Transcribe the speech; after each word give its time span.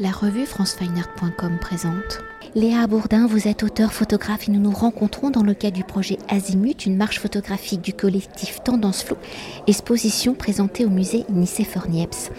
La 0.00 0.12
revue 0.12 0.46
francefineart.com 0.46 1.58
présente. 1.60 2.22
Léa 2.54 2.86
Bourdin, 2.86 3.26
vous 3.26 3.48
êtes 3.48 3.64
auteur 3.64 3.92
photographe 3.92 4.48
et 4.48 4.52
nous 4.52 4.60
nous 4.60 4.70
rencontrons 4.70 5.30
dans 5.30 5.42
le 5.42 5.54
cadre 5.54 5.76
du 5.76 5.82
projet 5.82 6.18
Azimut, 6.28 6.86
une 6.86 6.96
marche 6.96 7.18
photographique 7.18 7.80
du 7.80 7.92
collectif 7.92 8.62
Tendance 8.62 9.02
Flou, 9.02 9.16
exposition 9.66 10.34
présentée 10.34 10.84
au 10.84 10.88
musée 10.88 11.24
Nicéphore-Niepce 11.30 12.30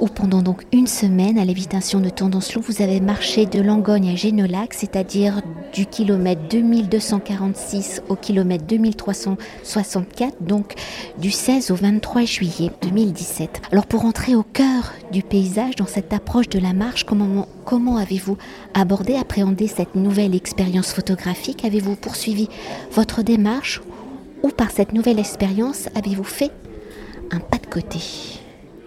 où 0.00 0.06
pendant 0.06 0.42
donc 0.42 0.64
une 0.72 0.86
semaine, 0.86 1.38
à 1.38 1.44
l'invitation 1.44 2.00
de 2.00 2.08
Tendance 2.08 2.54
Loup, 2.54 2.62
vous 2.62 2.82
avez 2.82 3.00
marché 3.00 3.44
de 3.44 3.60
Langogne 3.60 4.08
à 4.08 4.16
Génolac, 4.16 4.72
c'est-à-dire 4.72 5.42
du 5.74 5.86
kilomètre 5.86 6.40
2246 6.50 8.02
au 8.08 8.16
kilomètre 8.16 8.64
2364, 8.64 10.42
donc 10.42 10.74
du 11.18 11.30
16 11.30 11.70
au 11.70 11.74
23 11.74 12.24
juillet 12.24 12.70
2017. 12.82 13.62
Alors 13.70 13.86
pour 13.86 14.04
entrer 14.04 14.34
au 14.34 14.42
cœur 14.42 14.92
du 15.12 15.22
paysage, 15.22 15.76
dans 15.76 15.86
cette 15.86 16.12
approche 16.12 16.48
de 16.48 16.58
la 16.58 16.72
marche, 16.72 17.04
comment 17.04 17.96
avez-vous 17.98 18.38
abordé, 18.72 19.16
appréhendé 19.16 19.68
cette 19.68 19.94
nouvelle 19.94 20.34
expérience 20.34 20.92
photographique? 20.92 21.64
Avez-vous 21.64 21.96
poursuivi 21.96 22.48
votre 22.92 23.22
démarche 23.22 23.82
ou 24.42 24.48
par 24.48 24.70
cette 24.70 24.94
nouvelle 24.94 25.18
expérience 25.18 25.88
avez-vous 25.94 26.24
fait 26.24 26.50
un 27.30 27.40
pas 27.40 27.58
de 27.58 27.66
côté? 27.66 28.39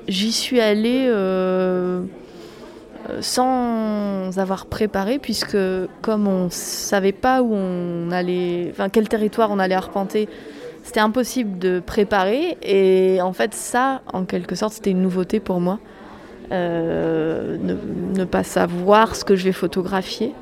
J'y 0.08 0.32
suis 0.32 0.60
allée 0.60 1.06
euh, 1.08 2.04
sans 3.22 4.38
avoir 4.38 4.66
préparé, 4.66 5.20
puisque 5.20 5.58
comme 6.02 6.28
on 6.28 6.46
ne 6.46 6.50
savait 6.50 7.12
pas 7.12 7.42
où 7.42 7.54
on 7.54 8.12
allait, 8.12 8.70
enfin 8.72 8.90
quel 8.90 9.08
territoire 9.08 9.52
on 9.52 9.60
allait 9.60 9.76
arpenter, 9.76 10.28
c'était 10.84 11.00
impossible 11.00 11.58
de 11.58 11.80
préparer. 11.80 12.58
Et 12.62 13.22
en 13.22 13.34
fait, 13.34 13.54
ça, 13.54 14.02
en 14.12 14.26
quelque 14.26 14.56
sorte, 14.56 14.74
c'était 14.74 14.92
une 14.92 15.02
nouveauté 15.02 15.40
pour 15.40 15.60
moi. 15.60 15.80
Euh, 16.52 17.58
ne, 17.58 18.26
pas 18.26 18.44
savoir 18.44 19.16
ce 19.16 19.26
que 19.26 19.36
je 19.36 19.44
vais 19.44 19.54
photographier, 19.54 20.34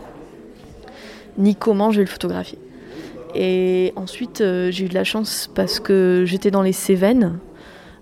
ni 1.37 1.55
comment 1.55 1.91
je 1.91 1.97
vais 1.97 2.03
le 2.03 2.09
photographier. 2.09 2.57
Et 3.35 3.93
ensuite, 3.95 4.41
euh, 4.41 4.71
j'ai 4.71 4.85
eu 4.85 4.89
de 4.89 4.93
la 4.93 5.03
chance 5.03 5.49
parce 5.53 5.79
que 5.79 6.23
j'étais 6.25 6.51
dans 6.51 6.63
les 6.63 6.73
Cévennes, 6.73 7.37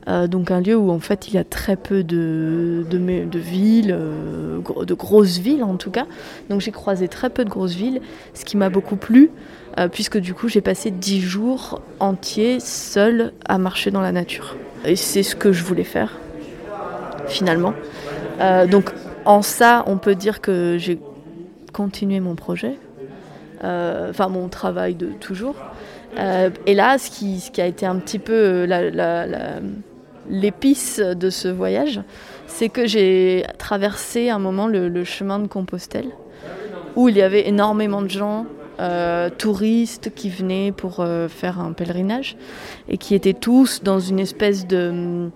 euh, 0.07 0.27
donc 0.27 0.49
un 0.49 0.61
lieu 0.61 0.75
où 0.75 0.91
en 0.91 0.99
fait 0.99 1.27
il 1.27 1.33
y 1.33 1.37
a 1.37 1.43
très 1.43 1.75
peu 1.75 2.03
de, 2.03 2.85
de, 2.89 3.39
villes, 3.39 3.95
euh, 3.97 4.59
de 4.85 4.93
grosses 4.93 5.37
villes 5.37 5.63
en 5.63 5.75
tout 5.75 5.91
cas. 5.91 6.05
Donc 6.49 6.61
j'ai 6.61 6.71
croisé 6.71 7.07
très 7.07 7.29
peu 7.29 7.43
de 7.43 7.49
grosses 7.49 7.75
villes, 7.75 8.01
ce 8.33 8.45
qui 8.45 8.55
m'a 8.57 8.69
beaucoup 8.69 8.95
plu, 8.95 9.29
euh, 9.77 9.87
puisque 9.87 10.17
du 10.17 10.33
coup 10.33 10.47
j'ai 10.47 10.61
passé 10.61 10.89
dix 10.89 11.21
jours 11.21 11.81
entiers 11.99 12.59
seul 12.59 13.33
à 13.45 13.57
marcher 13.57 13.91
dans 13.91 14.01
la 14.01 14.11
nature. 14.11 14.55
Et 14.85 14.95
c'est 14.95 15.23
ce 15.23 15.35
que 15.35 15.51
je 15.51 15.63
voulais 15.63 15.83
faire, 15.83 16.17
finalement. 17.27 17.73
donc 18.71 18.91
en 19.25 19.41
ça, 19.41 19.83
on 19.87 19.97
peut 19.97 20.15
dire 20.15 20.39
que 20.39 20.77
j'ai 20.79 20.99
continué 21.73 22.21
mon 22.21 22.35
projet, 22.35 22.77
enfin 23.61 24.29
mon 24.29 24.47
travail 24.47 24.95
de 24.95 25.07
toujours. 25.07 25.55
et 26.17 26.73
là, 26.73 26.97
ce 26.97 27.11
qui, 27.11 27.41
ce 27.41 27.51
qui, 27.51 27.59
a 27.59 27.65
été 27.65 27.85
un 27.85 27.97
petit 27.97 28.19
peu 28.19 28.63
la, 28.63 29.59
l'épice 30.29 30.99
de 30.99 31.29
ce 31.29 31.47
voyage, 31.47 32.01
c'est 32.47 32.69
que 32.69 32.87
j'ai 32.87 33.45
traversé 33.57 34.29
un 34.29 34.39
moment 34.39 34.67
le, 34.67 35.03
chemin 35.03 35.39
de 35.39 35.47
Compostelle, 35.47 36.09
où 36.95 37.09
il 37.09 37.17
y 37.17 37.21
avait 37.21 37.47
énormément 37.47 38.01
de 38.01 38.09
gens, 38.09 38.45
euh, 38.79 39.29
touristes 39.29 40.13
qui 40.15 40.29
venaient 40.29 40.71
pour 40.71 40.99
euh, 40.99 41.27
faire 41.27 41.59
un 41.59 41.73
pèlerinage, 41.73 42.37
et 42.87 42.97
qui 42.97 43.15
étaient 43.15 43.33
tous 43.33 43.83
dans 43.83 43.99
une 43.99 44.19
espèce 44.19 44.67
de... 44.67 45.29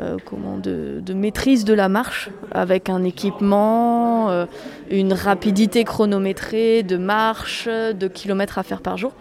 Euh, 0.00 0.16
comment, 0.24 0.56
de, 0.56 1.00
de, 1.04 1.12
maîtrise 1.12 1.64
de 1.64 1.74
la 1.74 1.88
marche, 1.88 2.30
avec 2.52 2.88
un 2.88 3.04
équipement, 3.04 4.46
une 4.90 5.12
rapidité 5.12 5.84
chronométrée 5.84 6.82
de 6.82 6.96
marche, 6.96 7.68
de 7.68 8.08
kilomètres 8.08 8.58
à 8.58 8.62
faire 8.62 8.80
par 8.80 8.96
jour. 8.96 9.12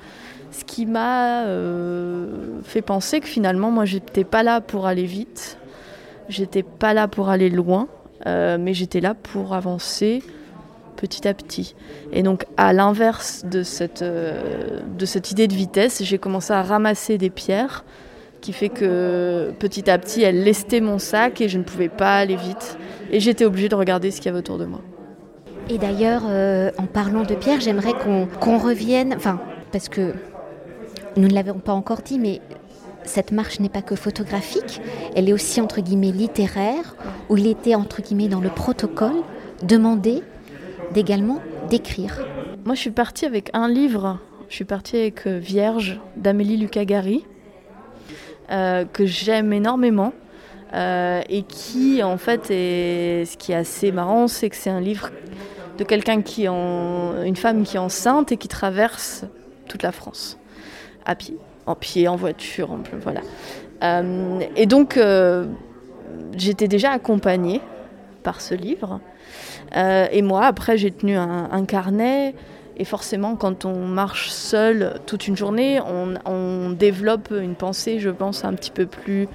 Ce 0.51 0.63
qui 0.63 0.85
m'a 0.85 1.43
euh, 1.45 2.27
fait 2.63 2.81
penser 2.81 3.19
que 3.19 3.27
finalement, 3.27 3.69
moi, 3.71 3.85
j'étais 3.85 4.23
pas 4.23 4.43
là 4.43 4.61
pour 4.61 4.87
aller 4.87 5.05
vite, 5.05 5.57
j'étais 6.27 6.63
pas 6.63 6.93
là 6.93 7.07
pour 7.07 7.29
aller 7.29 7.49
loin, 7.49 7.87
euh, 8.25 8.57
mais 8.59 8.73
j'étais 8.73 8.99
là 8.99 9.13
pour 9.13 9.53
avancer 9.53 10.23
petit 10.95 11.27
à 11.27 11.33
petit. 11.33 11.75
Et 12.11 12.23
donc, 12.23 12.45
à 12.57 12.73
l'inverse 12.73 13.45
de 13.45 13.63
cette, 13.63 14.01
euh, 14.01 14.79
de 14.97 15.05
cette 15.05 15.31
idée 15.31 15.47
de 15.47 15.53
vitesse, 15.53 16.03
j'ai 16.03 16.17
commencé 16.17 16.51
à 16.51 16.63
ramasser 16.63 17.17
des 17.17 17.29
pierres, 17.29 17.85
qui 18.41 18.51
fait 18.51 18.69
que 18.69 19.51
petit 19.59 19.89
à 19.89 19.97
petit, 19.97 20.23
elles 20.23 20.43
lestaient 20.43 20.81
mon 20.81 20.97
sac 20.97 21.41
et 21.41 21.49
je 21.49 21.57
ne 21.57 21.63
pouvais 21.63 21.89
pas 21.89 22.15
aller 22.15 22.37
vite. 22.37 22.77
Et 23.11 23.19
j'étais 23.19 23.45
obligée 23.45 23.69
de 23.69 23.75
regarder 23.75 24.11
ce 24.11 24.17
qu'il 24.17 24.27
y 24.27 24.29
avait 24.29 24.39
autour 24.39 24.57
de 24.57 24.65
moi. 24.65 24.81
Et 25.69 25.77
d'ailleurs, 25.77 26.23
en 26.77 26.85
parlant 26.85 27.23
de 27.23 27.35
pierres, 27.35 27.59
j'aimerais 27.59 27.93
qu'on 27.93 28.57
revienne, 28.57 29.13
enfin, 29.15 29.39
parce 29.71 29.89
que 29.89 30.13
nous 31.17 31.27
ne 31.27 31.33
l'avons 31.33 31.59
pas 31.59 31.73
encore 31.73 32.01
dit, 32.01 32.19
mais 32.19 32.41
cette 33.03 33.31
marche 33.31 33.59
n'est 33.59 33.69
pas 33.69 33.81
que 33.81 33.95
photographique, 33.95 34.81
elle 35.15 35.29
est 35.29 35.33
aussi 35.33 35.61
entre 35.61 35.81
guillemets 35.81 36.11
littéraire, 36.11 36.95
où 37.29 37.37
il 37.37 37.47
était 37.47 37.75
entre 37.75 38.01
guillemets 38.01 38.27
dans 38.27 38.41
le 38.41 38.49
protocole 38.49 39.23
demandé 39.63 40.23
d'également 40.93 41.39
d'écrire. 41.69 42.25
Moi 42.65 42.75
je 42.75 42.81
suis 42.81 42.91
partie 42.91 43.25
avec 43.25 43.49
un 43.53 43.67
livre, 43.67 44.19
je 44.49 44.55
suis 44.55 44.65
partie 44.65 44.97
avec 44.97 45.27
euh, 45.27 45.37
Vierge 45.37 45.99
d'Amélie 46.17 46.57
Lucagari, 46.57 47.25
euh, 48.51 48.85
que 48.85 49.05
j'aime 49.05 49.53
énormément. 49.53 50.13
Euh, 50.71 51.21
et 51.29 51.41
qui 51.41 52.03
en 52.03 52.19
fait 52.19 52.51
est 52.51 53.25
ce 53.25 53.37
qui 53.37 53.53
est 53.53 53.55
assez 53.55 53.91
marrant 53.91 54.27
c'est 54.27 54.51
que 54.51 54.55
c'est 54.55 54.69
un 54.69 54.79
livre 54.79 55.09
de 55.79 55.83
quelqu'un 55.83 56.21
qui 56.21 56.47
en 56.47 57.23
une 57.23 57.35
femme 57.35 57.63
qui 57.63 57.77
est 57.77 57.79
enceinte 57.79 58.31
et 58.31 58.37
qui 58.37 58.47
traverse 58.47 59.25
toute 59.67 59.81
la 59.81 59.91
France 59.91 60.38
à 61.09 61.15
pied, 61.15 61.37
en 61.65 61.73
pied, 61.73 62.07
en 62.07 62.15
voiture, 62.15 62.69
voilà. 63.01 63.21
Euh, 63.83 64.41
et 64.55 64.67
donc, 64.67 64.95
euh, 64.95 65.45
j'étais 66.37 66.67
déjà 66.67 66.91
accompagnée 66.91 67.61
par 68.21 68.41
ce 68.41 68.53
livre. 68.53 68.99
Euh, 69.75 70.05
et 70.11 70.21
moi, 70.21 70.45
après, 70.45 70.77
j'ai 70.77 70.91
tenu 70.91 71.17
un, 71.17 71.65
carnet. 71.65 72.35
Et 72.77 72.85
forcément, 72.85 73.35
quand 73.35 73.65
on 73.65 73.87
marche 73.87 74.29
seul 74.29 74.99
toute 75.07 75.27
une 75.27 75.35
journée, 75.35 75.79
on, 76.25 76.69
développe 76.69 77.31
une 77.31 77.55
pensée, 77.55 77.99
je 77.99 78.11
pense, 78.11 78.45
un 78.45 78.53
petit 78.53 78.71
peu 78.71 78.85
plus 78.85 79.27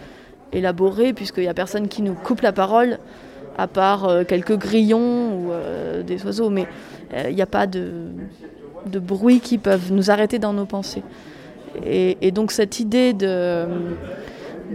élaborée, 0.52 1.12
puisqu'il 1.12 1.42
n'y 1.42 1.48
a 1.48 1.54
personne 1.54 1.88
qui 1.88 2.02
nous 2.02 2.14
coupe 2.14 2.40
la 2.42 2.52
parole, 2.52 2.98
à 3.58 3.66
part 3.66 4.08
quelques 4.28 4.56
grillons 4.56 5.32
ou 5.34 5.52
des 6.04 6.24
oiseaux. 6.24 6.50
Mais 6.50 6.66
il 7.28 7.34
n'y 7.34 7.42
a 7.42 7.46
pas 7.46 7.66
de, 7.66 8.12
de 8.86 8.98
bruit 8.98 9.40
qui 9.40 9.58
peuvent 9.58 9.92
nous 9.92 10.10
arrêter 10.10 10.38
dans 10.38 10.52
nos 10.52 10.66
pensées. 10.66 11.02
Et, 11.84 12.30
donc 12.30 12.52
cette 12.52 12.80
idée 12.80 13.12
de 13.12 13.66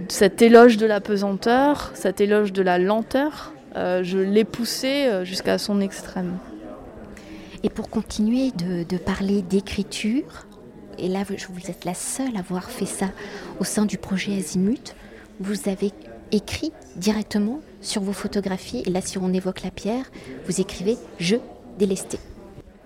cet 0.08 0.42
éloge 0.42 0.78
de 0.78 0.86
la 0.86 1.02
pesanteur, 1.02 1.92
cet 1.94 2.22
éloge 2.22 2.54
de 2.54 2.62
la 2.62 2.78
lenteur, 2.78 3.54
euh, 3.76 4.04
je 4.04 4.18
l'ai 4.18 4.46
poussé 4.46 5.06
euh, 5.06 5.26
jusqu'à 5.26 5.58
son 5.58 5.82
extrême. 5.82 6.38
Et 7.64 7.70
pour 7.70 7.90
continuer 7.90 8.52
de, 8.52 8.98
parler 8.98 9.42
d'écriture, 9.42 10.48
et 10.98 11.08
là 11.08 11.24
vous 11.24 11.70
êtes 11.70 11.86
la 11.86 11.94
seule 11.94 12.36
à 12.36 12.40
avoir 12.40 12.70
fait 12.70 12.86
ça 12.86 13.08
au 13.60 13.64
sein 13.64 13.86
du 13.86 13.98
projet 13.98 14.38
Azimut, 14.38 14.96
vous 15.40 15.70
avez 15.70 15.92
écrit 16.32 16.72
directement 16.96 17.60
sur 17.82 18.02
vos 18.02 18.14
photographies, 18.14 18.84
et 18.86 18.90
là 18.90 19.02
si 19.02 19.18
on 19.18 19.34
évoque 19.34 19.64
la 19.64 19.72
pierre, 19.72 20.06
vous 20.46 20.62
écrivez 20.62 20.98
Je 21.20 21.36
délesté. 21.78 22.18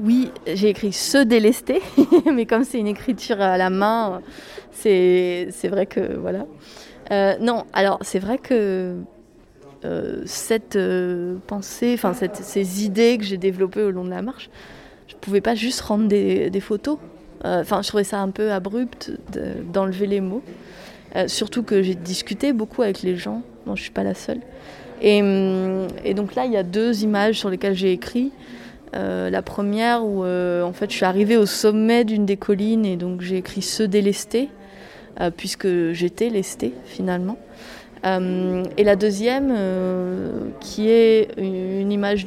Oui, 0.03 0.31
j'ai 0.45 0.67
écrit 0.67 0.91
se 0.91 1.17
délester, 1.17 1.81
mais 2.33 2.45
comme 2.45 2.65
c'est 2.65 2.77
une 2.77 2.87
écriture 2.87 3.39
à 3.39 3.57
la 3.57 3.69
main, 3.69 4.21
c'est 4.71 5.47
vrai 5.63 5.85
que 5.85 6.17
voilà. 6.17 6.45
Euh, 7.11 7.35
non, 7.39 7.63
alors 7.71 7.99
c'est 8.01 8.19
vrai 8.19 8.37
que 8.37 8.97
euh, 9.85 10.21
cette 10.25 10.75
euh, 10.75 11.37
pensée, 11.47 11.93
enfin 11.93 12.13
ces 12.13 12.85
idées 12.85 13.17
que 13.17 13.23
j'ai 13.23 13.38
développées 13.38 13.81
au 13.81 13.91
long 13.91 14.03
de 14.03 14.09
la 14.09 14.21
marche, 14.21 14.50
je 15.07 15.15
pouvais 15.15 15.39
pas 15.39 15.55
juste 15.55 15.79
rendre 15.79 16.09
des, 16.09 16.59
photos. 16.59 16.97
Enfin, 17.45 17.81
je 17.81 17.88
trouvais 17.88 18.03
ça 18.03 18.19
un 18.19 18.29
peu 18.29 18.51
abrupt 18.51 19.11
d'enlever 19.71 20.07
les 20.07 20.21
mots. 20.21 20.44
surtout 21.27 21.63
que 21.63 21.81
j'ai 21.81 21.95
discuté 21.95 22.51
beaucoup 22.51 22.81
avec 22.81 23.03
les 23.03 23.15
gens. 23.15 23.41
Bon, 23.65 23.77
je 23.77 23.83
suis 23.83 23.91
pas 23.91 24.03
la 24.03 24.15
seule. 24.15 24.41
Hum, 25.01 25.88
et 26.03 26.13
donc 26.13 26.35
là, 26.35 26.45
il 26.45 26.51
y 26.51 26.57
a 26.57 26.63
deux 26.63 27.03
images 27.03 27.39
sur 27.39 27.49
lesquelles 27.49 27.75
j'ai 27.75 27.94
écrit. 27.94 28.33
Euh, 28.95 29.31
la 29.31 29.42
première 29.42 30.06
où 30.06 30.24
euh, 30.24 30.62
en 30.62 30.72
fait 30.72 30.92
je 30.92 30.95
suis 30.95 31.06
arrivée 31.06 31.36
au 31.36 31.48
sommet 31.48 32.04
d'une 32.04 32.28
des 32.28 32.38
collines 32.38 32.86
et 32.86 32.95
donc 32.95 33.22
j'ai 33.22 33.38
écrit 33.38 33.63
se 33.63 33.81
délester 33.81 34.50
euh, 35.19 35.31
puisque 35.36 35.68
j'étais 35.94 36.30
lestée 36.30 36.74
finalement. 36.86 37.38
et 38.06 38.84
la 38.84 38.95
deuxième 38.98 39.56
qui 40.60 40.90
est 40.90 41.30
une, 41.38 41.92
image 41.92 42.25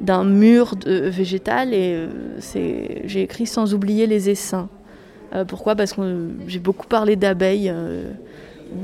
d'un 0.00 0.24
mur 0.24 0.74
végétal 0.86 1.74
et 1.74 2.06
j'ai 3.04 3.22
écrit 3.22 3.46
sans 3.46 3.74
oublier 3.74 4.06
les 4.06 4.30
essaims. 4.30 4.68
pourquoi? 5.48 5.74
Parce 5.74 5.94
que 5.94 6.28
j'ai 6.46 6.60
beaucoup 6.60 6.86
parlé 6.86 7.16
d'abeilles 7.16 7.74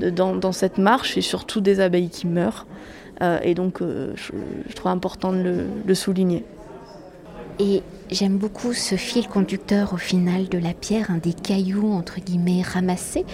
dans, 0.00 0.52
cette 0.52 0.78
marche 0.78 1.16
et 1.16 1.22
surtout 1.22 1.60
des 1.60 1.78
abeilles 1.78 2.10
qui 2.10 2.26
meurent. 2.26 2.66
et 3.44 3.54
donc, 3.54 3.78
je, 3.80 4.74
trouve 4.74 4.90
important 4.90 5.32
de 5.32 5.64
le 5.86 5.94
souligner. 5.94 6.44
Et 7.60 7.82
j'aime 8.10 8.36
beaucoup 8.36 8.72
ce 8.72 8.94
fil 8.94 9.26
conducteur 9.26 9.92
au 9.92 9.96
final 9.96 10.48
de 10.48 10.58
la 10.58 10.74
pierre, 10.74 11.10
un 11.10 11.18
des 11.18 11.32
cailloux 11.32 11.92
entre 11.92 12.20
guillemets 12.20 12.62
ramassés. 12.62 13.24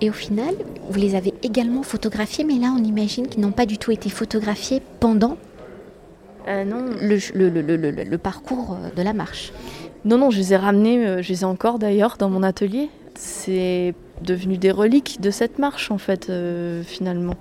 Et 0.00 0.10
au 0.10 0.12
final, 0.12 0.54
vous 0.90 0.98
les 1.00 1.14
avez 1.14 1.32
également 1.42 1.82
photographiés, 1.82 2.44
mais 2.44 2.58
là 2.58 2.74
on 2.78 2.84
imagine 2.84 3.28
qu'ils 3.28 3.40
n'ont 3.40 3.52
pas 3.52 3.64
du 3.64 3.78
tout 3.78 3.92
été 3.92 4.10
photographiés 4.10 4.82
pendant 5.00 5.38
euh, 6.48 6.64
non. 6.64 6.84
Le, 7.00 8.16
parcours 8.16 8.76
de 8.94 9.02
la 9.02 9.12
marche. 9.12 9.52
Non, 10.04 10.18
non, 10.18 10.30
je 10.30 10.38
les 10.38 10.52
ai 10.52 10.56
ramenés, 10.56 11.04
euh, 11.04 11.22
je 11.22 11.30
les 11.30 11.42
ai 11.42 11.44
encore 11.44 11.78
d'ailleurs 11.78 12.16
dans 12.18 12.30
mon 12.30 12.42
atelier. 12.42 12.88
C'est 13.14 13.94
devenu 14.22 14.56
des 14.56 14.70
reliques 14.70 15.20
de 15.20 15.30
cette 15.30 15.58
marche 15.58 15.90
en 15.90 15.98
fait, 15.98 16.30
euh, 16.30 16.82
finalement. 16.82 17.36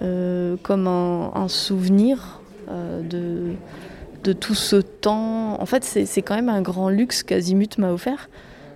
comme 0.00 0.86
un 0.88 1.48
souvenir 1.48 2.40
de 2.68 3.54
de 4.22 4.32
tout 4.32 4.54
ce 4.54 4.76
temps. 4.76 5.60
En 5.60 5.66
fait, 5.66 5.84
c'est 5.84 6.22
quand 6.22 6.34
même 6.34 6.48
un 6.48 6.62
grand 6.62 6.88
luxe 6.88 7.22
qu'Azimut 7.22 7.78
m'a 7.78 7.92
offert. 7.92 8.28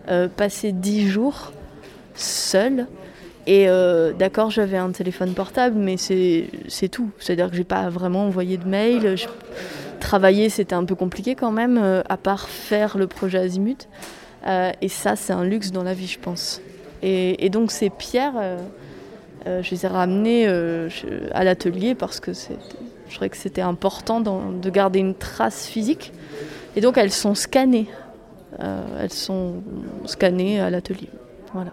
Euh, 0.09 0.29
passer 0.29 0.73
dix 0.73 1.09
jours 1.09 1.53
seul. 2.15 2.87
Et 3.49 3.69
euh, 3.69 4.13
d'accord, 4.13 4.51
j'avais 4.51 4.77
un 4.77 4.91
téléphone 4.91 5.33
portable, 5.35 5.77
mais 5.77 5.97
c'est 5.97 6.89
tout. 6.89 7.11
C'est-à-dire 7.19 7.51
que 7.51 7.57
j'ai 7.57 7.65
pas 7.65 7.89
vraiment 7.89 8.25
envoyé 8.25 8.57
de 8.57 8.67
mail. 8.67 9.17
Travailler, 10.01 10.49
c'était 10.49 10.75
un 10.75 10.85
peu 10.85 10.95
compliqué 10.95 11.35
quand 11.35 11.53
même, 11.53 11.79
euh, 11.79 12.03
à 12.09 12.17
part 12.17 12.49
faire 12.49 12.99
le 12.99 13.07
projet 13.07 13.39
Azimut. 13.39 13.89
et 14.47 14.89
ça, 14.89 15.17
c'est 15.17 15.33
un 15.33 15.45
luxe 15.45 15.73
dans 15.73 15.83
la 15.83 15.95
vie, 15.95 16.07
je 16.07 16.19
pense. 16.19 16.61
Et, 17.03 17.51
donc 17.51 17.71
ces 17.71 17.91
pierres, 17.91 18.59
je 19.45 19.71
les 19.71 19.85
ai 19.85 19.89
ramenées 19.89 20.47
à 21.33 21.45
l'atelier 21.45 21.95
parce 21.95 22.21
que 22.21 22.33
c'est 22.33 22.59
je 23.09 23.15
trouvais 23.15 23.31
que 23.31 23.37
c'était 23.37 23.63
important 23.63 24.21
de 24.21 24.71
garder 24.71 24.99
une 24.99 25.15
trace 25.15 25.67
physique. 25.67 26.13
Et 26.77 26.81
donc 26.81 26.99
elles 26.99 27.13
sont 27.13 27.35
scannées. 27.35 27.89
Euh, 28.61 29.03
elles 29.03 29.13
sont 29.13 29.63
scannées 30.05 30.61
à 30.61 30.71
l'atelier. 30.71 31.11
Voilà. 31.53 31.73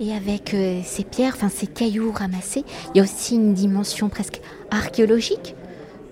Et 0.00 0.12
avec 0.12 0.54
euh, 0.54 0.80
ces 0.84 1.04
pierres, 1.04 1.34
enfin 1.36 1.48
ces 1.48 1.66
cailloux 1.66 2.12
ramassés, 2.12 2.64
il 2.94 2.98
y 2.98 3.00
a 3.00 3.04
aussi 3.04 3.36
une 3.36 3.54
dimension 3.54 4.08
presque 4.08 4.40
archéologique 4.70 5.54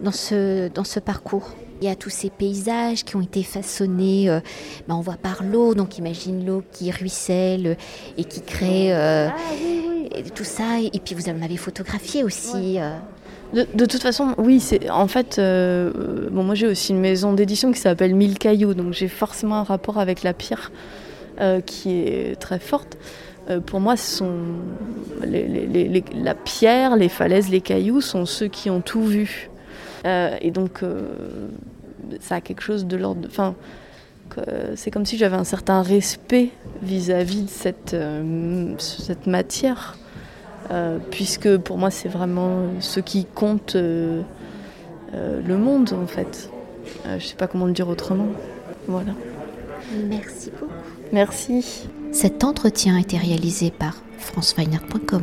dans 0.01 0.13
ce, 0.13 0.69
dans 0.69 0.85
ce 0.85 1.01
parcours. 1.01 1.51
Il 1.81 1.89
y 1.89 1.91
a 1.91 1.97
tous 1.97 2.11
ces 2.11 2.31
paysages 2.31 3.05
qui 3.05 3.17
ont 3.17 3.21
été 3.21 3.43
façonnés, 3.43 4.31
euh, 4.31 4.39
ben, 4.87 4.95
on 4.95 5.01
voit 5.01 5.17
par 5.17 5.43
l'eau, 5.43 5.75
donc 5.75 5.99
imagine 5.99 6.47
l'eau 6.47 6.63
qui 6.71 6.93
ruisselle 6.93 7.77
et 8.17 8.25
qui 8.25 8.41
crée 8.41 8.93
ah 8.93 9.35
tout 10.35 10.45
ça. 10.45 10.79
Et 10.81 11.01
puis 11.01 11.17
vous 11.17 11.29
en 11.29 11.43
avez 11.43 11.57
photographié 11.57 12.23
aussi. 12.23 12.79
De, 13.53 13.85
toute 13.85 14.01
façon, 14.01 14.35
oui, 14.39 14.61
c'est 14.61 14.89
en 14.89 15.09
fait, 15.09 15.39
euh, 15.39 15.91
bon, 16.31 16.43
moi 16.43 16.55
j'ai 16.55 16.67
aussi 16.67 16.93
une 16.93 17.01
maison 17.01 17.35
d'édition 17.35 17.71
qui 17.71 17.81
s'appelle 17.81 18.15
Mille 18.15 18.39
Cailloux, 18.39 18.73
donc 18.73 18.95
j'ai 18.95 19.09
forcément 19.09 19.57
un 19.57 19.63
rapport 19.63 19.99
avec 19.99 20.23
la 20.23 20.33
pierre 20.33 20.73
euh, 21.39 21.61
qui 21.61 21.91
est 21.91 22.41
très 22.41 22.59
forte. 22.59 22.97
Euh, 23.51 23.61
pour 23.61 23.81
moi, 23.81 23.99
ce 23.99 24.25
la 25.23 26.35
pierre, 26.35 26.97
les 26.97 27.11
falaises, 27.11 27.51
les 27.51 27.61
cailloux 27.61 28.01
sont 28.01 28.25
ceux 28.25 28.49
qui 28.49 28.71
ont 28.71 28.81
tout 28.81 29.05
vu. 29.05 29.51
et 30.05 30.51
donc, 30.51 30.83
ça 32.21 32.37
a 32.37 32.41
quelque 32.41 32.63
chose 32.63 32.87
de 32.87 32.97
l'ordre. 32.97 33.29
Enfin, 33.29 33.55
c'est 34.77 34.91
comme 34.91 35.05
si 35.05 35.19
j'avais 35.19 35.37
un 35.37 35.45
certain 35.45 35.83
respect 35.83 36.49
vis-à-vis 36.83 37.43
de 37.43 37.49
cette 38.79 39.27
matière. 39.27 39.99
Euh, 40.71 40.99
puisque 41.11 41.57
pour 41.59 41.79
moi 41.79 41.91
c'est 41.91 42.09
vraiment 42.09 42.67
ce 42.81 43.01
qui 43.01 43.25
compte 43.25 43.77
euh, 43.77 44.23
euh, 45.15 45.41
le 45.47 45.57
monde 45.57 45.93
en 45.93 46.07
fait. 46.07 46.51
je 47.05 47.15
ne 47.15 47.19
sais 47.19 47.35
pas 47.35 47.47
comment 47.47 47.67
le 47.67 47.73
dire 47.73 47.89
autrement. 47.89 48.29
Voilà. 48.89 49.13
Merci 50.09 50.51
beaucoup. 50.51 50.73
Merci. 51.13 51.87
Cet 52.13 52.45
entretien 52.45 52.97
a 52.97 53.01
été 53.01 53.17
réalisé 53.17 53.71
par 53.71 54.03
franceweiner.com. 54.19 55.23